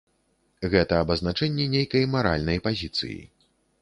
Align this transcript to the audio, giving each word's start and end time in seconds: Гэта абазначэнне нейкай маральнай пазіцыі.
Гэта 0.75 0.93
абазначэнне 1.05 1.67
нейкай 1.75 2.03
маральнай 2.15 2.57
пазіцыі. 2.69 3.19